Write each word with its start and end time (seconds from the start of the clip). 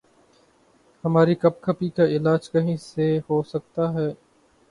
ہماری 1.03 1.35
کپکپی 1.35 1.89
کا 1.89 2.05
علاج 2.15 2.49
کہیں 2.51 2.75
سے 2.79 3.07
ہو 3.29 3.41
سکتا 3.47 3.93
ہے؟ 3.93 4.09